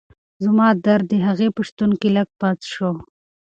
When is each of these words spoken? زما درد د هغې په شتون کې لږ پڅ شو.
زما 0.43 0.67
درد 0.85 1.05
د 1.09 1.13
هغې 1.27 1.47
په 1.55 1.61
شتون 1.67 1.91
کې 1.99 2.09
لږ 2.15 2.27
پڅ 2.39 2.59
شو. 2.73 2.91